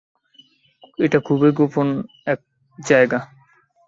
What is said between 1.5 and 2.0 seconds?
গোপন